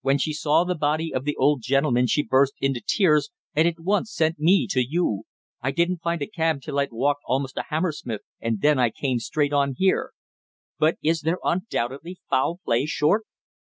[0.00, 3.78] When she saw the body of the old gentleman she burst into tears, and at
[3.78, 5.24] once sent me to you.
[5.60, 9.18] I didn't find a cab till I'd walked almost to Hammersmith, and then I came
[9.18, 10.12] straight on here."
[10.78, 13.26] "But is there undoubtedly foul play, Short?"